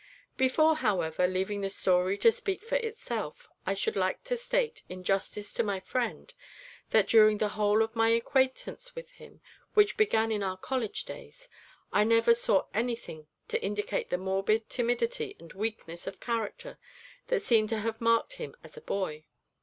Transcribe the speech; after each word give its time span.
Before, 0.35 0.77
however, 0.77 1.27
leaving 1.27 1.61
the 1.61 1.69
story 1.69 2.17
to 2.17 2.31
speak 2.31 2.63
for 2.63 2.77
itself, 2.77 3.47
I 3.67 3.75
should 3.75 3.95
like 3.95 4.23
to 4.23 4.35
state, 4.35 4.81
in 4.89 5.03
justice 5.03 5.53
to 5.53 5.63
my 5.63 5.79
friend, 5.79 6.33
that 6.89 7.07
during 7.07 7.37
the 7.37 7.49
whole 7.49 7.83
of 7.83 7.95
my 7.95 8.09
acquaintance 8.09 8.95
with 8.95 9.11
him, 9.11 9.41
which 9.75 9.97
began 9.97 10.31
in 10.31 10.41
our 10.41 10.57
college 10.57 11.03
days, 11.05 11.47
I 11.93 12.03
never 12.03 12.33
saw 12.33 12.65
anything 12.73 13.27
to 13.49 13.61
indicate 13.61 14.09
the 14.09 14.17
morbid 14.17 14.71
timidity 14.71 15.35
and 15.37 15.53
weakness 15.53 16.07
of 16.07 16.19
character 16.19 16.79
that 17.27 17.43
seem 17.43 17.67
to 17.67 17.77
have 17.77 18.01
marked 18.01 18.37
him 18.37 18.55
as 18.63 18.75
a 18.75 18.81
boy. 18.81 19.25